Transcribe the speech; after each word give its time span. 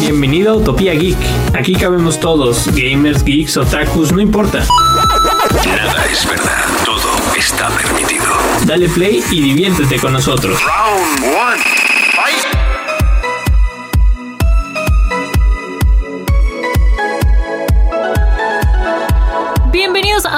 Bienvenido 0.00 0.52
a 0.52 0.56
Utopía 0.56 0.92
Geek. 0.94 1.16
Aquí 1.54 1.74
cabemos 1.74 2.18
todos, 2.18 2.68
gamers, 2.74 3.24
geeks, 3.24 3.56
otakus, 3.56 4.12
no 4.12 4.20
importa. 4.20 4.64
Nada 5.64 6.04
es 6.10 6.26
verdad, 6.28 6.64
todo 6.84 7.36
está 7.36 7.68
permitido. 7.70 8.24
Dale 8.66 8.88
play 8.88 9.22
y 9.30 9.40
diviértete 9.42 9.98
con 9.98 10.12
nosotros. 10.12 10.58
Round 10.62 11.24
one. 11.24 11.91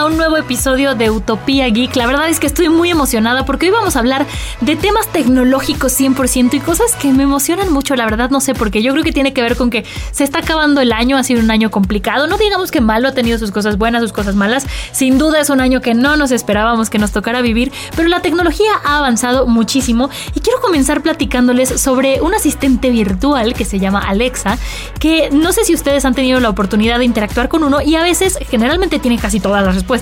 Un 0.07 0.19
nuevo 0.19 0.37
episodio 0.37 0.95
de 0.95 1.11
Utopía 1.11 1.67
Geek. 1.69 1.97
La 1.97 2.07
verdad 2.07 2.29
es 2.29 2.39
que 2.39 2.47
estoy 2.47 2.69
muy 2.69 2.91
emocionada 2.91 3.47
porque 3.47 3.67
hoy 3.67 3.73
vamos 3.73 3.97
a 3.97 4.01
hablar 4.01 4.27
de 4.61 4.77
temas 4.77 5.09
tecnológicos 5.09 5.99
100% 5.99 6.53
y 6.55 6.61
cosas 6.61 6.95
que 6.97 7.11
me 7.13 7.23
emocionan 7.23 7.73
mucho. 7.73 7.97
La 7.97 8.05
verdad 8.05 8.29
no 8.29 8.41
sé 8.41 8.55
por 8.55 8.71
qué. 8.71 8.83
Yo 8.83 8.93
creo 8.93 9.03
que 9.03 9.13
tiene 9.13 9.33
que 9.33 9.41
ver 9.41 9.57
con 9.57 9.71
que 9.71 9.85
se 10.11 10.25
está 10.25 10.41
acabando 10.41 10.83
el 10.83 10.93
año, 10.93 11.17
ha 11.17 11.23
sido 11.23 11.41
un 11.41 11.51
año 11.51 11.71
complicado. 11.71 12.27
No 12.27 12.37
digamos 12.37 12.71
que 12.71 12.83
malo, 12.83 13.09
ha 13.09 13.13
tenido 13.13 13.39
sus 13.39 13.51
cosas 13.51 13.79
buenas, 13.79 14.03
sus 14.03 14.13
cosas 14.13 14.35
malas. 14.35 14.67
Sin 14.93 15.17
duda 15.17 15.41
es 15.41 15.49
un 15.49 15.61
año 15.61 15.81
que 15.81 15.95
no 15.95 16.17
nos 16.17 16.33
esperábamos 16.33 16.91
que 16.91 16.99
nos 16.99 17.13
tocara 17.13 17.41
vivir, 17.41 17.73
pero 17.97 18.09
la 18.09 18.21
tecnología 18.21 18.73
ha 18.85 18.99
avanzado 18.99 19.47
muchísimo 19.47 20.11
y 20.35 20.41
quiero 20.41 20.61
comenzar 20.61 21.03
platicándoles 21.03 21.81
sobre 21.81 22.21
un 22.21 22.35
asistente 22.35 22.91
virtual 22.91 23.55
que 23.55 23.65
se 23.65 23.79
llama 23.79 24.01
Alexa, 24.01 24.59
que 25.01 25.31
no 25.31 25.53
sé 25.53 25.65
si 25.65 25.75
ustedes 25.75 26.05
han 26.05 26.15
tenido 26.15 26.41
la 26.41 26.51
oportunidad 26.51 26.99
de 26.99 27.07
interactuar 27.07 27.49
con 27.49 27.65
uno 27.65 27.81
y 27.81 27.97
a 27.97 28.03
veces 28.03 28.39
generalmente 28.51 28.99
tiene 28.99 29.19
casi 29.19 29.41
todas 29.41 29.65
las 29.65 29.75
respuestas, 29.75 29.94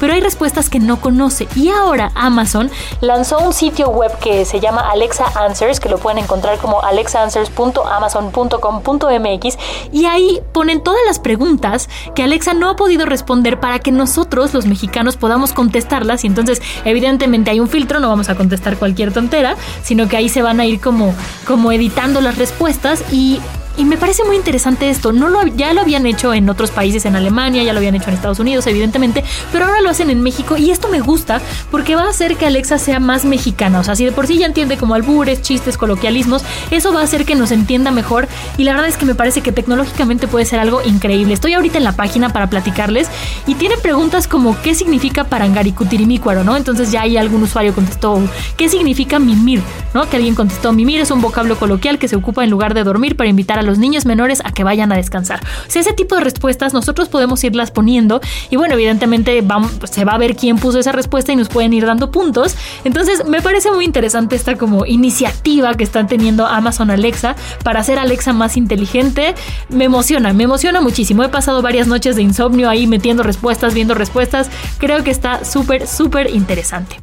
pero 0.00 0.12
hay 0.12 0.20
respuestas 0.20 0.70
que 0.70 0.78
no 0.78 1.00
conoce. 1.00 1.48
Y 1.54 1.70
ahora 1.70 2.12
Amazon 2.14 2.70
lanzó 3.00 3.38
un 3.38 3.52
sitio 3.52 3.88
web 3.88 4.16
que 4.18 4.44
se 4.44 4.60
llama 4.60 4.90
Alexa 4.90 5.24
Answers, 5.34 5.80
que 5.80 5.88
lo 5.88 5.98
pueden 5.98 6.18
encontrar 6.18 6.58
como 6.58 6.82
alexaanswers.amazon.com.mx 6.82 9.58
y 9.92 10.06
ahí 10.06 10.40
ponen 10.52 10.82
todas 10.82 11.00
las 11.06 11.18
preguntas 11.18 11.88
que 12.14 12.22
Alexa 12.22 12.54
no 12.54 12.70
ha 12.70 12.76
podido 12.76 13.06
responder 13.06 13.60
para 13.60 13.78
que 13.78 13.92
nosotros, 13.92 14.54
los 14.54 14.66
mexicanos, 14.66 15.16
podamos 15.16 15.52
contestarlas. 15.52 16.24
Y 16.24 16.26
entonces, 16.26 16.60
evidentemente 16.84 17.50
hay 17.50 17.60
un 17.60 17.68
filtro, 17.68 18.00
no 18.00 18.08
vamos 18.08 18.28
a 18.28 18.34
contestar 18.34 18.76
cualquier 18.76 19.12
tontera, 19.12 19.56
sino 19.82 20.08
que 20.08 20.16
ahí 20.16 20.28
se 20.28 20.42
van 20.42 20.60
a 20.60 20.66
ir 20.66 20.80
como, 20.80 21.14
como 21.46 21.72
editando 21.72 22.20
las 22.20 22.38
respuestas 22.38 23.02
y 23.12 23.40
y 23.76 23.84
me 23.84 23.96
parece 23.96 24.24
muy 24.24 24.36
interesante 24.36 24.88
esto. 24.90 25.12
No 25.12 25.28
lo, 25.28 25.46
ya 25.46 25.72
lo 25.72 25.80
habían 25.80 26.06
hecho 26.06 26.32
en 26.34 26.48
otros 26.48 26.70
países, 26.70 27.04
en 27.04 27.16
Alemania, 27.16 27.62
ya 27.62 27.72
lo 27.72 27.78
habían 27.78 27.94
hecho 27.94 28.08
en 28.08 28.14
Estados 28.14 28.38
Unidos, 28.38 28.66
evidentemente, 28.66 29.24
pero 29.52 29.66
ahora 29.66 29.80
lo 29.80 29.90
hacen 29.90 30.10
en 30.10 30.22
México 30.22 30.56
y 30.56 30.70
esto 30.70 30.88
me 30.88 31.00
gusta 31.00 31.40
porque 31.70 31.94
va 31.94 32.04
a 32.04 32.10
hacer 32.10 32.36
que 32.36 32.46
Alexa 32.46 32.78
sea 32.78 33.00
más 33.00 33.24
mexicana. 33.24 33.80
O 33.80 33.84
sea, 33.84 33.96
si 33.96 34.04
de 34.04 34.12
por 34.12 34.26
sí 34.26 34.38
ya 34.38 34.46
entiende 34.46 34.76
como 34.76 34.94
albures, 34.94 35.42
chistes, 35.42 35.76
coloquialismos, 35.76 36.42
eso 36.70 36.92
va 36.92 37.00
a 37.00 37.04
hacer 37.04 37.24
que 37.24 37.34
nos 37.34 37.50
entienda 37.50 37.90
mejor 37.90 38.28
y 38.56 38.64
la 38.64 38.72
verdad 38.72 38.88
es 38.88 38.96
que 38.96 39.04
me 39.04 39.14
parece 39.14 39.40
que 39.40 39.52
tecnológicamente 39.52 40.28
puede 40.28 40.44
ser 40.44 40.60
algo 40.60 40.82
increíble. 40.82 41.34
Estoy 41.34 41.54
ahorita 41.54 41.78
en 41.78 41.84
la 41.84 41.92
página 41.92 42.30
para 42.30 42.48
platicarles 42.48 43.08
y 43.46 43.54
tiene 43.54 43.76
preguntas 43.76 44.28
como 44.28 44.60
¿qué 44.62 44.74
significa 44.74 45.24
parangaricutirimícuaro? 45.24 46.44
¿no? 46.44 46.56
Entonces 46.56 46.90
ya 46.90 47.02
hay 47.02 47.16
algún 47.16 47.42
usuario 47.42 47.74
contestó 47.74 48.20
¿qué 48.56 48.68
significa 48.68 49.18
mimir? 49.18 49.62
¿no? 49.94 50.08
Que 50.08 50.16
alguien 50.16 50.34
contestó 50.34 50.72
mimir 50.72 51.00
es 51.00 51.10
un 51.10 51.20
vocablo 51.20 51.56
coloquial 51.56 51.98
que 51.98 52.08
se 52.08 52.16
ocupa 52.16 52.44
en 52.44 52.50
lugar 52.50 52.74
de 52.74 52.84
dormir 52.84 53.16
para 53.16 53.28
invitar 53.28 53.58
a 53.58 53.62
los 53.66 53.78
niños 53.78 54.06
menores 54.06 54.40
a 54.44 54.52
que 54.52 54.64
vayan 54.64 54.92
a 54.92 54.96
descansar. 54.96 55.40
O 55.66 55.70
sea, 55.70 55.82
ese 55.82 55.92
tipo 55.92 56.14
de 56.14 56.22
respuestas 56.22 56.72
nosotros 56.72 57.08
podemos 57.08 57.42
irlas 57.44 57.70
poniendo 57.70 58.20
y 58.50 58.56
bueno, 58.56 58.74
evidentemente 58.74 59.44
se 59.90 60.04
va 60.04 60.12
a 60.12 60.18
ver 60.18 60.36
quién 60.36 60.58
puso 60.58 60.78
esa 60.78 60.92
respuesta 60.92 61.32
y 61.32 61.36
nos 61.36 61.48
pueden 61.48 61.72
ir 61.72 61.86
dando 61.86 62.10
puntos. 62.10 62.56
Entonces 62.84 63.26
me 63.26 63.42
parece 63.42 63.70
muy 63.70 63.84
interesante 63.84 64.36
esta 64.36 64.56
como 64.56 64.86
iniciativa 64.86 65.74
que 65.74 65.84
están 65.84 66.06
teniendo 66.06 66.46
Amazon 66.46 66.90
Alexa 66.90 67.36
para 67.62 67.80
hacer 67.80 67.98
Alexa 67.98 68.32
más 68.32 68.56
inteligente. 68.56 69.34
Me 69.68 69.84
emociona, 69.84 70.32
me 70.32 70.44
emociona 70.44 70.80
muchísimo. 70.80 71.22
He 71.24 71.28
pasado 71.28 71.62
varias 71.62 71.86
noches 71.86 72.16
de 72.16 72.22
insomnio 72.22 72.68
ahí 72.68 72.86
metiendo 72.86 73.22
respuestas, 73.22 73.74
viendo 73.74 73.94
respuestas. 73.94 74.50
Creo 74.78 75.02
que 75.04 75.10
está 75.10 75.44
súper, 75.44 75.86
súper 75.86 76.30
interesante. 76.30 76.96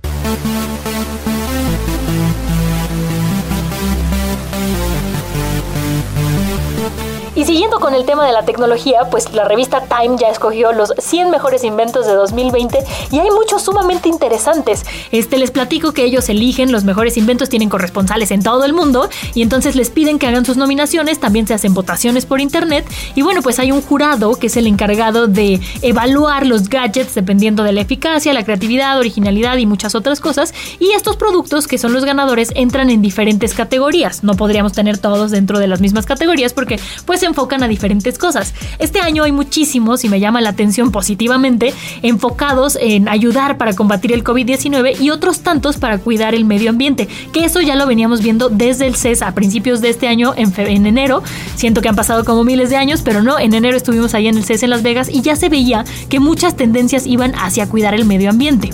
Y 7.43 7.45
siguiendo 7.45 7.81
con 7.81 7.93
el 7.93 8.05
tema 8.05 8.25
de 8.25 8.31
la 8.31 8.45
tecnología, 8.45 9.09
pues 9.11 9.33
la 9.33 9.43
revista 9.43 9.81
Time 9.81 10.15
ya 10.17 10.29
escogió 10.29 10.71
los 10.71 10.93
100 10.97 11.29
mejores 11.29 11.65
inventos 11.65 12.05
de 12.05 12.13
2020 12.13 12.79
y 13.11 13.19
hay 13.19 13.29
muchos 13.31 13.63
sumamente 13.63 14.07
interesantes. 14.07 14.85
Este 15.11 15.37
les 15.37 15.51
platico 15.51 15.91
que 15.91 16.05
ellos 16.05 16.29
eligen 16.29 16.71
los 16.71 16.85
mejores 16.85 17.17
inventos, 17.17 17.49
tienen 17.49 17.67
corresponsales 17.67 18.31
en 18.31 18.43
todo 18.43 18.63
el 18.63 18.71
mundo 18.71 19.09
y 19.33 19.41
entonces 19.41 19.75
les 19.75 19.89
piden 19.89 20.19
que 20.19 20.27
hagan 20.27 20.45
sus 20.45 20.55
nominaciones, 20.55 21.19
también 21.19 21.45
se 21.45 21.53
hacen 21.53 21.73
votaciones 21.73 22.25
por 22.25 22.39
internet 22.39 22.89
y 23.13 23.23
bueno, 23.23 23.41
pues 23.41 23.59
hay 23.59 23.73
un 23.73 23.81
jurado 23.81 24.35
que 24.35 24.47
es 24.47 24.55
el 24.55 24.65
encargado 24.65 25.27
de 25.27 25.59
evaluar 25.81 26.47
los 26.47 26.69
gadgets 26.69 27.13
dependiendo 27.13 27.63
de 27.63 27.73
la 27.73 27.81
eficacia, 27.81 28.31
la 28.31 28.45
creatividad, 28.45 28.97
originalidad 28.97 29.57
y 29.57 29.65
muchas 29.65 29.95
otras 29.95 30.21
cosas 30.21 30.53
y 30.79 30.91
estos 30.91 31.17
productos 31.17 31.67
que 31.67 31.77
son 31.77 31.91
los 31.91 32.05
ganadores 32.05 32.53
entran 32.55 32.89
en 32.89 33.01
diferentes 33.01 33.53
categorías. 33.53 34.23
No 34.23 34.35
podríamos 34.35 34.71
tener 34.71 34.97
todos 34.97 35.31
dentro 35.31 35.59
de 35.59 35.67
las 35.67 35.81
mismas 35.81 36.05
categorías 36.05 36.53
porque 36.53 36.79
pues 37.05 37.19
se 37.19 37.32
enfocan 37.33 37.63
a 37.63 37.67
diferentes 37.67 38.19
cosas. 38.19 38.53
Este 38.77 38.99
año 38.99 39.23
hay 39.23 39.31
muchísimos, 39.31 40.03
y 40.03 40.09
me 40.09 40.19
llama 40.19 40.39
la 40.39 40.49
atención 40.49 40.91
positivamente, 40.91 41.73
enfocados 42.03 42.77
en 42.79 43.09
ayudar 43.09 43.57
para 43.57 43.73
combatir 43.73 44.13
el 44.13 44.23
COVID-19 44.23 45.01
y 45.01 45.09
otros 45.09 45.39
tantos 45.39 45.77
para 45.77 45.97
cuidar 45.97 46.35
el 46.35 46.45
medio 46.45 46.69
ambiente, 46.69 47.07
que 47.31 47.43
eso 47.43 47.59
ya 47.59 47.75
lo 47.75 47.87
veníamos 47.87 48.21
viendo 48.21 48.49
desde 48.49 48.85
el 48.85 48.95
CES 48.95 49.23
a 49.23 49.33
principios 49.33 49.81
de 49.81 49.89
este 49.89 50.07
año, 50.07 50.33
en, 50.35 50.53
en 50.57 50.85
enero. 50.85 51.23
Siento 51.55 51.81
que 51.81 51.89
han 51.89 51.95
pasado 51.95 52.23
como 52.23 52.43
miles 52.43 52.69
de 52.69 52.77
años, 52.77 53.01
pero 53.03 53.23
no, 53.23 53.39
en 53.39 53.53
enero 53.53 53.75
estuvimos 53.75 54.13
ahí 54.13 54.27
en 54.27 54.37
el 54.37 54.45
CES 54.45 54.63
en 54.63 54.69
Las 54.69 54.83
Vegas 54.83 55.09
y 55.09 55.21
ya 55.21 55.35
se 55.35 55.49
veía 55.49 55.85
que 56.09 56.19
muchas 56.19 56.55
tendencias 56.55 57.07
iban 57.07 57.33
hacia 57.35 57.67
cuidar 57.67 57.95
el 57.95 58.05
medio 58.05 58.29
ambiente. 58.29 58.69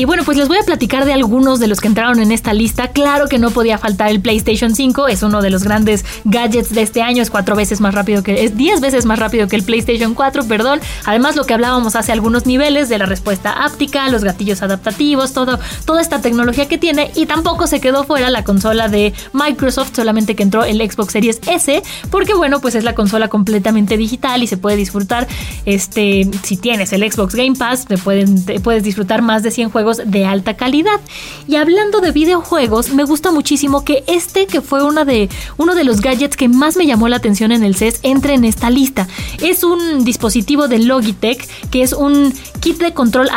Y 0.00 0.06
bueno, 0.06 0.24
pues 0.24 0.38
les 0.38 0.48
voy 0.48 0.56
a 0.56 0.62
platicar 0.62 1.04
de 1.04 1.12
algunos 1.12 1.60
de 1.60 1.66
los 1.66 1.78
que 1.78 1.86
entraron 1.86 2.20
en 2.20 2.32
esta 2.32 2.54
lista. 2.54 2.88
Claro 2.88 3.28
que 3.28 3.38
no 3.38 3.50
podía 3.50 3.76
faltar 3.76 4.08
el 4.08 4.22
PlayStation 4.22 4.74
5, 4.74 5.08
es 5.08 5.22
uno 5.22 5.42
de 5.42 5.50
los 5.50 5.62
grandes 5.62 6.06
gadgets 6.24 6.74
de 6.74 6.80
este 6.80 7.02
año, 7.02 7.22
es 7.22 7.28
cuatro 7.28 7.54
veces 7.54 7.82
más 7.82 7.94
rápido 7.94 8.22
que, 8.22 8.44
es 8.44 8.56
10 8.56 8.80
veces 8.80 9.04
más 9.04 9.18
rápido 9.18 9.46
que 9.46 9.56
el 9.56 9.62
PlayStation 9.62 10.14
4, 10.14 10.46
perdón. 10.48 10.80
Además, 11.04 11.36
lo 11.36 11.44
que 11.44 11.52
hablábamos 11.52 11.96
hace 11.96 12.12
algunos 12.12 12.46
niveles 12.46 12.88
de 12.88 12.96
la 12.96 13.04
respuesta 13.04 13.62
áptica, 13.62 14.08
los 14.08 14.24
gatillos 14.24 14.62
adaptativos, 14.62 15.34
todo, 15.34 15.58
toda 15.84 16.00
esta 16.00 16.22
tecnología 16.22 16.66
que 16.66 16.78
tiene. 16.78 17.10
Y 17.14 17.26
tampoco 17.26 17.66
se 17.66 17.82
quedó 17.82 18.04
fuera 18.04 18.30
la 18.30 18.42
consola 18.42 18.88
de 18.88 19.12
Microsoft, 19.34 19.94
solamente 19.94 20.34
que 20.34 20.44
entró 20.44 20.64
el 20.64 20.78
Xbox 20.78 21.12
Series 21.12 21.40
S, 21.46 21.82
porque 22.10 22.32
bueno, 22.32 22.62
pues 22.62 22.74
es 22.74 22.84
la 22.84 22.94
consola 22.94 23.28
completamente 23.28 23.98
digital 23.98 24.42
y 24.42 24.46
se 24.46 24.56
puede 24.56 24.78
disfrutar, 24.78 25.28
este, 25.66 26.26
si 26.42 26.56
tienes 26.56 26.90
el 26.94 27.02
Xbox 27.12 27.34
Game 27.34 27.54
Pass, 27.54 27.84
te, 27.84 27.98
pueden, 27.98 28.42
puedes 28.62 28.82
disfrutar 28.82 29.20
más 29.20 29.42
de 29.42 29.50
100 29.50 29.68
juegos 29.68 29.89
de 29.98 30.24
alta 30.24 30.54
calidad. 30.56 31.00
Y 31.46 31.56
hablando 31.56 32.00
de 32.00 32.12
videojuegos, 32.12 32.90
me 32.90 33.04
gusta 33.04 33.30
muchísimo 33.30 33.84
que 33.84 34.04
este, 34.06 34.46
que 34.46 34.60
fue 34.60 34.84
una 34.84 35.04
de, 35.04 35.28
uno 35.56 35.74
de 35.74 35.84
los 35.84 36.00
gadgets 36.00 36.36
que 36.36 36.48
más 36.48 36.76
me 36.76 36.86
llamó 36.86 37.08
la 37.08 37.16
atención 37.16 37.52
en 37.52 37.64
el 37.64 37.74
CES, 37.74 38.00
entre 38.02 38.34
en 38.34 38.44
esta 38.44 38.70
lista. 38.70 39.08
Es 39.40 39.64
un 39.64 40.04
dispositivo 40.04 40.68
de 40.68 40.78
Logitech, 40.78 41.48
que 41.70 41.82
es 41.82 41.92
un 41.92 42.32
kit 42.60 42.78
de 42.78 42.92
control 42.92 43.28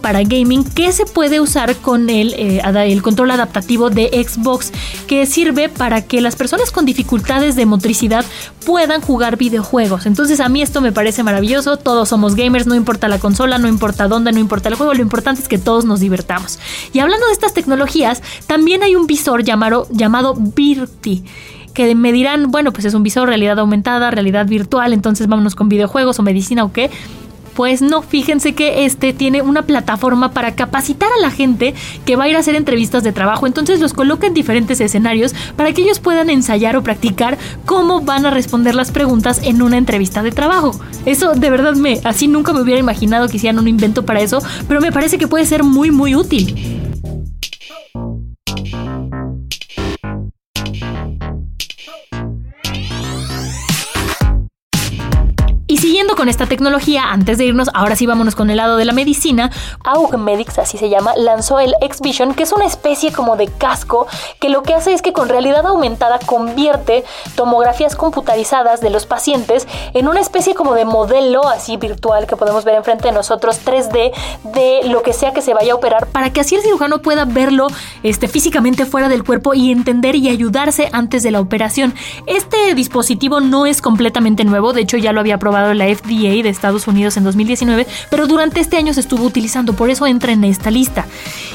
para 0.00 0.22
gaming 0.22 0.64
que 0.64 0.92
se 0.92 1.04
puede 1.04 1.40
usar 1.40 1.76
con 1.76 2.08
el, 2.08 2.34
eh, 2.34 2.62
el 2.64 3.02
control 3.02 3.30
adaptativo 3.32 3.90
de 3.90 4.08
Xbox, 4.26 4.72
que 5.06 5.26
sirve 5.26 5.68
para 5.68 6.02
que 6.02 6.20
las 6.20 6.36
personas 6.36 6.70
con 6.70 6.86
dificultades 6.86 7.56
de 7.56 7.66
motricidad 7.66 8.24
puedan 8.64 9.00
jugar 9.00 9.36
videojuegos. 9.36 10.06
Entonces 10.06 10.40
a 10.40 10.48
mí 10.48 10.62
esto 10.62 10.80
me 10.80 10.92
parece 10.92 11.22
maravilloso, 11.22 11.76
todos 11.76 12.08
somos 12.08 12.36
gamers, 12.36 12.66
no 12.66 12.74
importa 12.74 13.08
la 13.08 13.18
consola, 13.18 13.58
no 13.58 13.68
importa 13.68 14.08
dónde, 14.08 14.32
no 14.32 14.38
importa 14.38 14.68
el 14.68 14.76
juego, 14.76 14.94
lo 14.94 15.02
importante 15.02 15.42
es 15.42 15.48
que 15.48 15.58
todos 15.58 15.84
nos 15.84 16.00
divertamos. 16.00 16.58
Y 16.92 17.00
hablando 17.00 17.26
de 17.26 17.32
estas 17.32 17.52
tecnologías, 17.52 18.22
también 18.46 18.82
hay 18.82 18.96
un 18.96 19.06
visor 19.06 19.42
llamado, 19.44 19.88
llamado 19.90 20.34
Virti 20.34 21.24
que 21.74 21.94
me 21.94 22.10
dirán, 22.10 22.50
bueno, 22.50 22.72
pues 22.72 22.86
es 22.86 22.94
un 22.94 23.02
visor 23.02 23.28
realidad 23.28 23.58
aumentada, 23.58 24.10
realidad 24.10 24.46
virtual, 24.46 24.94
entonces 24.94 25.26
vámonos 25.26 25.54
con 25.54 25.68
videojuegos 25.68 26.18
o 26.18 26.22
medicina 26.22 26.64
o 26.64 26.72
qué. 26.72 26.90
Pues 27.56 27.80
no, 27.80 28.02
fíjense 28.02 28.54
que 28.54 28.84
este 28.84 29.14
tiene 29.14 29.40
una 29.40 29.62
plataforma 29.62 30.32
para 30.32 30.54
capacitar 30.54 31.08
a 31.10 31.22
la 31.22 31.30
gente 31.30 31.74
que 32.04 32.14
va 32.14 32.24
a 32.24 32.28
ir 32.28 32.36
a 32.36 32.40
hacer 32.40 32.54
entrevistas 32.54 33.02
de 33.02 33.12
trabajo. 33.12 33.46
Entonces 33.46 33.80
los 33.80 33.94
coloca 33.94 34.26
en 34.26 34.34
diferentes 34.34 34.78
escenarios 34.80 35.34
para 35.56 35.72
que 35.72 35.80
ellos 35.80 35.98
puedan 35.98 36.28
ensayar 36.28 36.76
o 36.76 36.82
practicar 36.82 37.38
cómo 37.64 38.02
van 38.02 38.26
a 38.26 38.30
responder 38.30 38.74
las 38.74 38.90
preguntas 38.90 39.40
en 39.42 39.62
una 39.62 39.78
entrevista 39.78 40.22
de 40.22 40.32
trabajo. 40.32 40.78
Eso 41.06 41.32
de 41.32 41.48
verdad 41.48 41.74
me, 41.74 41.98
así 42.04 42.28
nunca 42.28 42.52
me 42.52 42.60
hubiera 42.60 42.78
imaginado 42.78 43.26
que 43.28 43.38
hicieran 43.38 43.58
un 43.58 43.68
invento 43.68 44.04
para 44.04 44.20
eso, 44.20 44.42
pero 44.68 44.82
me 44.82 44.92
parece 44.92 45.16
que 45.16 45.26
puede 45.26 45.46
ser 45.46 45.64
muy 45.64 45.90
muy 45.90 46.14
útil. 46.14 46.75
Esta 56.28 56.46
tecnología, 56.46 57.12
antes 57.12 57.38
de 57.38 57.44
irnos, 57.44 57.70
ahora 57.74 57.96
sí 57.96 58.06
vámonos 58.06 58.34
con 58.34 58.50
el 58.50 58.56
lado 58.56 58.76
de 58.76 58.84
la 58.84 58.92
medicina, 58.92 59.50
Augmedix, 59.84 60.58
así 60.58 60.78
se 60.78 60.88
llama, 60.88 61.14
lanzó 61.16 61.60
el 61.60 61.74
X-Vision, 61.80 62.34
que 62.34 62.42
es 62.42 62.52
una 62.52 62.66
especie 62.66 63.12
como 63.12 63.36
de 63.36 63.48
casco 63.48 64.06
que 64.40 64.48
lo 64.48 64.62
que 64.62 64.74
hace 64.74 64.92
es 64.92 65.02
que 65.02 65.12
con 65.12 65.28
realidad 65.28 65.66
aumentada 65.66 66.18
convierte 66.24 67.04
tomografías 67.34 67.96
computarizadas 67.96 68.80
de 68.80 68.90
los 68.90 69.06
pacientes 69.06 69.66
en 69.94 70.08
una 70.08 70.20
especie 70.20 70.54
como 70.54 70.74
de 70.74 70.84
modelo 70.84 71.46
así 71.48 71.76
virtual 71.76 72.26
que 72.26 72.36
podemos 72.36 72.64
ver 72.64 72.76
enfrente 72.76 73.08
de 73.08 73.12
nosotros 73.12 73.60
3D 73.64 74.12
de 74.44 74.80
lo 74.88 75.02
que 75.02 75.12
sea 75.12 75.32
que 75.32 75.42
se 75.42 75.54
vaya 75.54 75.72
a 75.72 75.76
operar 75.76 76.06
para 76.06 76.32
que 76.32 76.40
así 76.40 76.54
el 76.54 76.62
cirujano 76.62 77.02
pueda 77.02 77.24
verlo 77.24 77.68
este, 78.02 78.28
físicamente 78.28 78.86
fuera 78.86 79.08
del 79.08 79.24
cuerpo 79.24 79.54
y 79.54 79.70
entender 79.70 80.16
y 80.16 80.28
ayudarse 80.28 80.88
antes 80.92 81.22
de 81.22 81.30
la 81.30 81.40
operación. 81.40 81.94
Este 82.26 82.74
dispositivo 82.74 83.40
no 83.40 83.66
es 83.66 83.80
completamente 83.80 84.44
nuevo, 84.44 84.72
de 84.72 84.82
hecho 84.82 84.96
ya 84.96 85.12
lo 85.12 85.20
había 85.20 85.38
probado 85.38 85.74
la 85.74 85.86
FDA 85.86 86.15
de 86.16 86.48
Estados 86.48 86.86
Unidos 86.86 87.16
en 87.16 87.24
2019, 87.24 87.86
pero 88.10 88.26
durante 88.26 88.60
este 88.60 88.76
año 88.76 88.94
se 88.94 89.00
estuvo 89.00 89.24
utilizando, 89.24 89.74
por 89.74 89.90
eso 89.90 90.06
entra 90.06 90.32
en 90.32 90.44
esta 90.44 90.70
lista. 90.70 91.06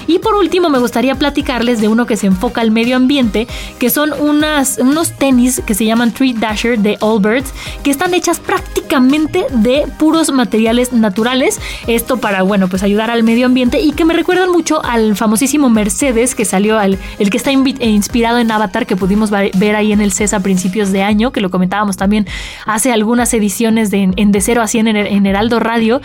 Y 0.07 0.19
por 0.19 0.35
último, 0.35 0.69
me 0.69 0.79
gustaría 0.79 1.15
platicarles 1.15 1.81
de 1.81 1.87
uno 1.87 2.05
que 2.05 2.17
se 2.17 2.27
enfoca 2.27 2.61
al 2.61 2.71
medio 2.71 2.95
ambiente, 2.95 3.47
que 3.79 3.89
son 3.89 4.11
unas, 4.19 4.77
unos 4.77 5.11
tenis 5.17 5.61
que 5.65 5.73
se 5.73 5.85
llaman 5.85 6.11
Tree 6.11 6.33
Dasher 6.33 6.79
de 6.79 6.97
Allbirds, 7.01 7.53
que 7.83 7.91
están 7.91 8.13
hechas 8.13 8.39
prácticamente 8.39 9.45
de 9.51 9.85
puros 9.97 10.31
materiales 10.31 10.93
naturales. 10.93 11.59
Esto 11.87 12.17
para, 12.17 12.43
bueno, 12.43 12.67
pues 12.67 12.83
ayudar 12.83 13.11
al 13.11 13.23
medio 13.23 13.45
ambiente 13.45 13.79
y 13.79 13.91
que 13.91 14.05
me 14.05 14.13
recuerdan 14.13 14.51
mucho 14.51 14.83
al 14.83 15.15
famosísimo 15.15 15.69
Mercedes 15.69 16.35
que 16.35 16.45
salió, 16.45 16.77
al, 16.77 16.97
el 17.19 17.29
que 17.29 17.37
está 17.37 17.51
inspirado 17.51 18.39
en 18.39 18.51
Avatar, 18.51 18.85
que 18.85 18.95
pudimos 18.95 19.29
ver 19.31 19.75
ahí 19.75 19.91
en 19.91 20.01
el 20.01 20.11
CES 20.11 20.33
a 20.33 20.39
principios 20.41 20.91
de 20.91 21.03
año, 21.03 21.31
que 21.31 21.41
lo 21.41 21.49
comentábamos 21.49 21.97
también 21.97 22.27
hace 22.65 22.91
algunas 22.91 23.33
ediciones 23.33 23.91
de, 23.91 24.11
en 24.15 24.31
De 24.31 24.41
Cero 24.41 24.61
a 24.61 24.67
100 24.67 24.87
en 24.87 25.25
Heraldo 25.25 25.59
Radio 25.59 26.01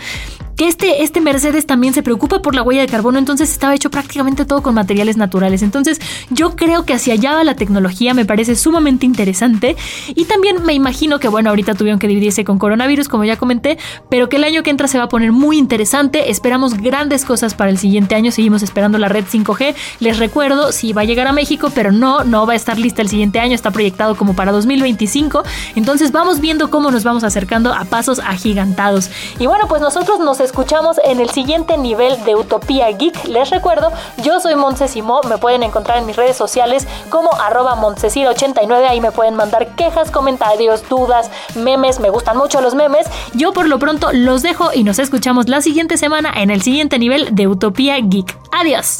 que 0.57 0.67
este, 0.67 1.03
este 1.03 1.21
Mercedes 1.21 1.67
también 1.67 1.93
se 1.93 2.01
preocupa 2.01 2.41
por 2.41 2.55
la 2.55 2.63
huella 2.63 2.81
de 2.81 2.87
carbono, 2.87 3.19
entonces 3.19 3.51
estaba 3.51 3.75
hecho 3.75 3.91
prácticamente 3.91 4.43
todo 4.43 4.63
con 4.63 4.73
materiales 4.73 5.15
naturales. 5.15 5.61
Entonces 5.61 6.01
yo 6.31 6.55
creo 6.55 6.83
que 6.83 6.93
hacia 6.93 7.13
allá 7.13 7.35
va 7.35 7.43
la 7.43 7.55
tecnología, 7.55 8.15
me 8.15 8.25
parece 8.25 8.55
sumamente 8.55 9.05
interesante. 9.05 9.77
Y 10.15 10.25
también 10.25 10.63
me 10.63 10.73
imagino 10.73 11.19
que 11.19 11.27
bueno, 11.27 11.51
ahorita 11.51 11.75
tuvieron 11.75 11.99
que 11.99 12.07
dividirse 12.07 12.43
con 12.43 12.57
coronavirus, 12.57 13.07
como 13.07 13.23
ya 13.23 13.37
comenté, 13.37 13.77
pero 14.09 14.29
que 14.29 14.37
el 14.37 14.43
año 14.43 14.63
que 14.63 14.71
entra 14.71 14.87
se 14.87 14.97
va 14.97 15.03
a 15.05 15.09
poner 15.09 15.31
muy 15.31 15.59
interesante, 15.59 16.31
esperamos 16.31 16.73
grandes 16.73 17.23
cosas 17.23 17.53
para 17.53 17.69
el 17.69 17.77
siguiente 17.77 18.15
año, 18.15 18.31
seguimos 18.31 18.63
esperando 18.63 18.97
la 18.97 19.09
red 19.09 19.25
5G, 19.25 19.75
les 19.99 20.17
recuerdo, 20.17 20.71
si 20.71 20.91
va 20.91 21.01
a 21.01 21.05
llegar 21.05 21.27
a 21.27 21.33
México, 21.33 21.71
pero 21.75 21.91
no, 21.91 22.23
no 22.23 22.47
va 22.47 22.53
a 22.53 22.55
estar 22.55 22.79
lista 22.79 23.03
el 23.03 23.09
siguiente 23.09 23.39
año, 23.39 23.53
está 23.53 23.69
proyectado 23.69 24.15
como 24.15 24.35
para 24.35 24.51
2025, 24.51 25.43
entonces 25.75 26.11
vamos 26.11 26.39
viendo 26.39 26.71
cómo 26.71 26.89
nos 26.89 27.03
vamos 27.03 27.23
acercando 27.23 27.73
a 27.73 27.85
pasos 27.85 28.19
agigantados. 28.19 29.11
Y 29.37 29.45
bueno, 29.45 29.67
pues 29.67 29.81
nosotros 29.81 30.19
nos 30.19 30.39
escuchamos 30.47 30.97
en 31.03 31.19
el 31.19 31.29
siguiente 31.29 31.77
nivel 31.77 32.23
de 32.23 32.35
Utopía 32.35 32.89
Geek. 32.89 33.25
Les 33.25 33.49
recuerdo, 33.49 33.91
yo 34.23 34.39
soy 34.39 34.55
Montesimo, 34.55 35.19
me 35.27 35.37
pueden 35.37 35.61
encontrar 35.61 35.97
en 35.97 36.05
mis 36.05 36.15
redes 36.15 36.37
sociales 36.37 36.87
como 37.09 37.29
arroba 37.33 37.75
89 37.75 38.87
ahí 38.87 39.01
me 39.01 39.11
pueden 39.11 39.35
mandar 39.35 39.75
quejas, 39.75 40.09
comentarios, 40.09 40.87
dudas, 40.87 41.29
memes, 41.55 41.99
me 41.99 42.09
gustan 42.09 42.37
mucho 42.37 42.61
los 42.61 42.75
memes. 42.75 43.07
Yo 43.33 43.51
por 43.51 43.67
lo 43.67 43.77
pronto 43.77 44.11
los 44.13 44.41
dejo 44.41 44.71
y 44.73 44.83
nos 44.83 44.99
escuchamos 44.99 45.49
la 45.49 45.61
siguiente 45.61 45.97
semana 45.97 46.31
en 46.35 46.49
el 46.49 46.61
siguiente 46.61 46.97
nivel 46.97 47.35
de 47.35 47.47
Utopía 47.47 47.97
Geek. 47.99 48.37
Adiós. 48.51 48.99